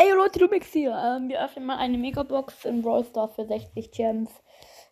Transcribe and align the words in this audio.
Ey 0.00 0.12
Leute, 0.12 0.38
du 0.38 0.46
bist 0.46 0.72
hier. 0.72 0.92
Ähm, 0.92 1.28
wir 1.28 1.44
öffnen 1.44 1.66
mal 1.66 1.78
eine 1.78 1.98
Megabox 1.98 2.64
in 2.64 2.82
Brawl 2.82 3.04
Stars 3.04 3.34
für 3.34 3.44
60 3.44 3.90
Gems. 3.90 4.30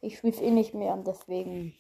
Ich 0.01 0.19
spiele 0.19 0.33
es 0.33 0.41
eh 0.41 0.51
nicht 0.51 0.75
mehr 0.75 0.95
und 0.95 1.07
deswegen 1.07 1.79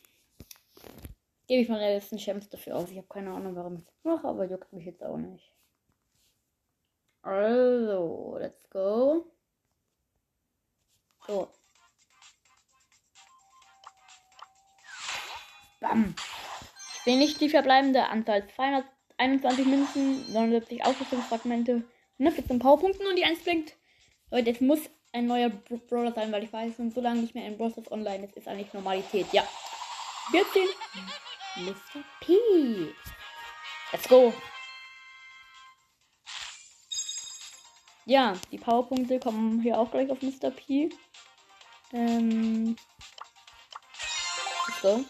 gebe 1.48 1.60
ich 1.60 1.68
meine 1.68 1.92
letzten 1.92 2.18
Gems 2.18 2.48
dafür 2.48 2.76
aus. 2.76 2.88
Ich 2.88 2.98
habe 2.98 3.08
keine 3.08 3.32
Ahnung, 3.32 3.56
warum 3.56 3.74
ich 3.74 3.84
das 3.84 4.04
mache, 4.04 4.28
aber 4.28 4.44
juckt 4.44 4.72
mich 4.72 4.86
jetzt 4.86 5.02
auch 5.02 5.16
nicht. 5.16 5.52
Also, 7.22 8.36
let's 8.38 8.70
go. 8.70 9.26
So. 11.26 11.48
Bam. 15.80 16.14
Ich 16.98 17.04
bin 17.04 17.18
nicht 17.18 17.40
die 17.40 17.48
verbleibende 17.48 18.04
Anzahl 18.04 18.46
221 18.48 19.66
Münzen, 19.66 20.32
79 20.32 20.84
Ausrüstungsfragmente, 20.84 21.82
114 22.18 22.58
Powerpunkten 22.58 23.06
und 23.06 23.16
die 23.16 23.24
1 23.24 23.42
blinkt. 23.42 23.74
Leute, 24.30 24.50
es 24.50 24.60
muss 24.60 24.80
ein 25.12 25.26
neuer 25.26 25.48
Brawler 25.48 26.12
sein, 26.12 26.32
weil 26.32 26.44
ich 26.44 26.52
weiß, 26.52 26.78
und 26.78 26.94
so 26.94 27.00
lange 27.00 27.22
nicht 27.22 27.34
mehr 27.34 27.46
in 27.46 27.56
Brawl 27.56 27.70
Stars 27.70 27.90
online 27.90 28.26
ist, 28.26 28.36
ist 28.36 28.48
eigentlich 28.48 28.72
Normalität. 28.72 29.26
Ja. 29.32 29.46
14. 30.30 30.62
Mr. 31.56 32.04
P. 32.20 32.34
Let's 33.92 34.08
go. 34.08 34.32
Ja, 38.04 38.34
die 38.52 38.58
Powerpunkte 38.58 39.18
kommen 39.18 39.60
hier 39.62 39.78
auch 39.78 39.90
gleich 39.90 40.10
auf 40.10 40.22
Mr. 40.22 40.50
P. 40.50 40.90
Ähm. 41.92 42.76
Let's. 44.66 45.04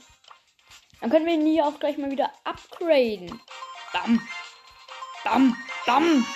Dann 1.01 1.11
können 1.11 1.27
wir 1.27 1.35
ihn 1.35 1.47
hier 1.47 1.66
auch 1.66 1.79
gleich 1.79 1.99
mal 1.99 2.11
wieder 2.11 2.33
upgraden. 2.45 3.41
Bam. 3.93 4.29
Bam. 5.25 5.57
Bam. 5.85 6.27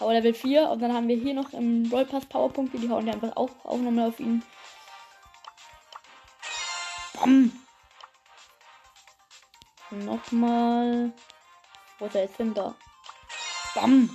Power 0.00 0.14
Level 0.14 0.32
4. 0.32 0.70
Und 0.70 0.80
dann 0.80 0.94
haben 0.94 1.08
wir 1.08 1.16
hier 1.16 1.34
noch 1.34 1.52
im 1.52 1.86
Roll 1.92 2.06
Pass 2.06 2.24
Powerpunkte. 2.24 2.78
Die 2.78 2.88
hauen 2.88 3.04
wir 3.04 3.12
einfach 3.12 3.36
auch, 3.36 3.50
auch 3.64 3.76
nochmal 3.76 4.08
auf 4.08 4.18
ihn. 4.18 4.42
Bam. 7.12 7.52
Nochmal. 9.90 11.12
Wo 11.98 12.06
ist 12.06 12.14
er 12.14 12.22
jetzt 12.22 12.38
hin? 12.38 12.54
Da. 12.54 12.74
Bam. 13.74 14.08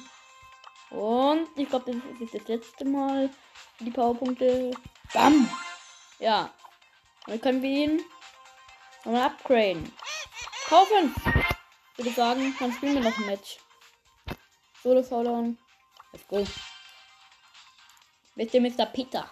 Und 0.89 1.49
ich 1.55 1.69
glaube, 1.69 1.93
das 1.93 2.19
ist 2.19 2.33
das 2.33 2.47
letzte 2.47 2.85
Mal 2.85 3.29
die 3.79 3.91
Powerpunkte. 3.91 4.71
Bam. 5.13 5.47
Ja. 6.17 6.49
Dann 7.27 7.39
können 7.39 7.61
wir 7.61 7.69
ihn 7.69 8.01
nochmal 9.03 9.27
upgraden. 9.27 9.93
Kaufen. 10.67 11.13
Ich 11.91 11.99
würde 11.99 12.11
sagen, 12.11 12.55
dann 12.59 12.73
spielen 12.73 12.95
wir 12.95 13.03
noch 13.03 13.17
ein 13.19 13.27
Match. 13.27 13.59
Solo 14.81 15.03
Showdown. 15.03 15.59
Let's 16.15 16.27
go. 16.29 16.47
Mit 18.35 18.53
dem 18.53 18.63
Mr. 18.63 18.85
Peter. 18.85 19.29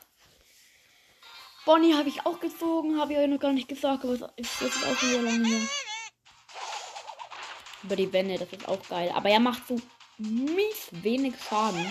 Bonnie 1.65 1.93
habe 1.95 2.09
ich 2.09 2.25
auch 2.25 2.41
gezogen, 2.41 2.99
habe 2.99 3.13
ich 3.13 3.19
euch 3.19 3.29
noch 3.29 3.39
gar 3.39 3.53
nicht 3.53 3.69
gesagt, 3.69 4.03
aber 4.03 4.33
es 4.35 4.61
ist 4.61 4.83
auch 4.85 4.97
so 4.97 5.21
lange 5.21 5.47
her. 5.47 5.67
Über 7.83 7.95
die 7.95 8.11
Wände, 8.11 8.37
das 8.37 8.51
ist 8.51 8.67
auch 8.67 8.81
geil. 8.89 9.13
Aber 9.15 9.29
er 9.29 9.39
macht 9.39 9.65
so 9.65 9.79
mies 10.17 10.89
wenig 10.91 11.35
Schaden. 11.41 11.89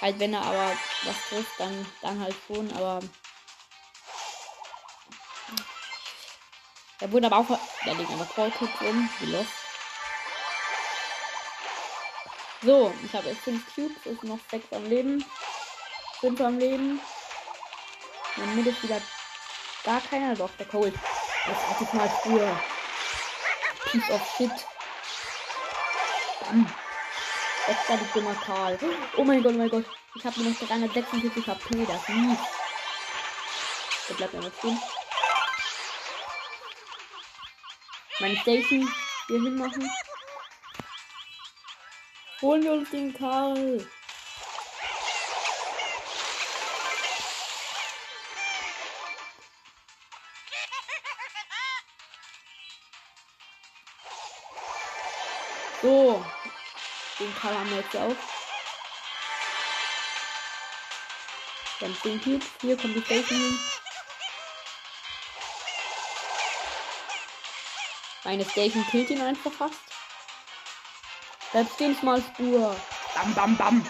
Halt, 0.00 0.18
wenn 0.18 0.34
er 0.34 0.42
aber 0.42 0.76
was 1.04 1.28
trifft, 1.28 1.60
dann, 1.60 1.86
dann 2.02 2.18
halt 2.18 2.34
schon, 2.48 2.72
aber. 2.72 2.98
Er 6.98 7.12
wurde 7.12 7.26
aber 7.26 7.38
auch. 7.38 7.58
Da 7.84 7.92
liegt 7.92 8.10
einfach 8.10 8.34
Callcode 8.34 8.80
rum, 8.80 9.08
wie 9.20 9.26
los. 9.26 9.59
So, 12.62 12.92
ich 13.04 13.14
habe 13.14 13.28
jetzt 13.28 13.42
5 13.42 13.74
Cubes, 13.74 14.06
ist 14.06 14.22
noch 14.22 14.38
6 14.50 14.72
am 14.72 14.84
Leben. 14.84 15.24
5 16.20 16.40
am 16.40 16.58
Leben. 16.58 17.00
Der 18.36 18.46
Mitte 18.46 18.70
ist 18.70 18.82
wieder 18.82 19.00
gar 19.84 20.00
keiner, 20.02 20.34
doch 20.34 20.50
der 20.58 20.66
Cold. 20.66 20.94
Das 21.46 21.56
hatte 21.68 21.84
ich 21.84 21.92
mal 21.94 22.08
früher. 22.22 22.60
Piece 23.90 24.10
of 24.10 24.20
Shit. 24.36 24.52
Bam. 26.40 26.70
War 27.88 27.96
die 27.96 28.12
dummer 28.12 28.34
Karl. 28.34 28.78
Oh 29.16 29.24
mein 29.24 29.42
Gott, 29.42 29.54
oh 29.54 29.58
mein 29.58 29.70
Gott. 29.70 29.84
Ich 30.16 30.24
habe 30.24 30.40
nur 30.40 30.50
noch 30.50 30.58
346 30.58 31.46
HP, 31.46 31.86
das 31.86 32.08
mies. 32.08 32.38
Der 34.08 34.14
bleibt 34.14 34.34
einfach 34.34 34.58
stehen. 34.58 34.78
Meine 38.18 38.36
Station 38.36 38.94
hier 39.28 39.40
hinmachen. 39.40 39.90
Holen 42.42 42.62
wir 42.62 42.72
uns 42.72 42.90
den 42.90 43.12
Karl. 43.12 43.86
So. 55.82 56.22
Den 57.18 57.34
Karl 57.36 57.54
haben 57.54 57.70
wir 57.70 57.78
jetzt 57.78 57.96
auch. 57.96 58.14
Haben 61.80 61.96
10 62.02 62.20
Cubes. 62.22 62.46
Hier 62.60 62.76
kommt 62.76 62.94
die 62.94 63.02
Station 63.02 63.38
hin. 63.38 63.58
Meine 68.24 68.44
Station 68.44 68.86
killt 68.90 69.08
ihn 69.10 69.22
einfach 69.22 69.52
fast. 69.52 69.99
Bleib 71.52 71.70
stehen, 71.74 71.96
Small 71.96 72.22
Spur. 72.22 72.76
Bam, 73.14 73.34
bam, 73.34 73.56
bam. 73.56 73.86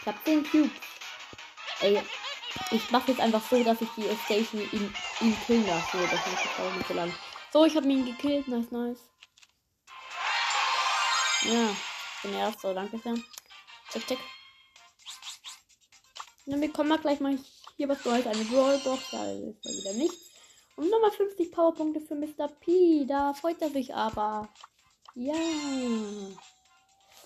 Ich 0.00 0.06
hab 0.06 0.24
10 0.24 0.44
Cubes. 0.50 0.70
Ey, 1.80 2.02
ich 2.70 2.90
mache 2.90 3.10
jetzt 3.10 3.20
einfach 3.20 3.42
so, 3.50 3.62
dass 3.64 3.80
ich 3.80 3.88
die 3.96 4.08
Station 4.24 4.60
ihn, 4.72 4.94
ihn 5.20 5.36
killen 5.46 5.66
lasse. 5.66 5.86
So, 5.92 5.98
das 6.02 6.26
ist 6.26 6.26
jetzt 6.26 6.76
nicht 6.76 6.88
so 6.88 6.94
lang. 6.94 7.12
So, 7.52 7.64
ich 7.64 7.76
habe 7.76 7.88
ihn 7.88 8.04
gekillt. 8.04 8.48
Nice, 8.48 8.70
nice. 8.70 8.98
Ja, 11.42 11.70
ich 11.70 12.22
bin 12.22 12.34
erster, 12.34 12.74
danke 12.74 12.98
sehr. 12.98 13.14
Tick, 13.90 14.06
tick. 14.06 14.18
Dann 16.46 16.60
bekommen 16.60 16.90
wir 16.90 16.98
gleich 16.98 17.20
mal 17.20 17.38
hier 17.76 17.88
was 17.88 18.04
Neues, 18.04 18.26
eine 18.26 18.44
Brawlbox, 18.44 19.10
da 19.10 19.30
ist 19.30 19.64
mal 19.64 19.74
wieder 19.74 19.92
nichts. 19.94 20.30
Und 20.76 20.90
nochmal 20.90 21.12
50 21.12 21.50
Powerpunkte 21.50 22.00
für 22.00 22.14
Mr. 22.14 22.48
P, 22.48 23.06
da 23.06 23.32
freut 23.32 23.62
er 23.62 23.70
sich 23.70 23.94
aber. 23.94 24.48
Ja. 25.14 25.34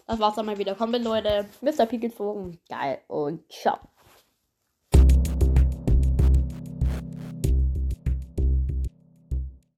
Das 0.06 0.18
war's 0.18 0.34
dann 0.34 0.46
mal 0.46 0.58
wieder. 0.58 0.74
Kommt, 0.74 0.98
Leute. 1.02 1.48
Mr. 1.60 1.86
P 1.86 1.98
gezogen. 1.98 2.58
Geil 2.68 3.00
und 3.08 3.50
ciao. 3.50 3.78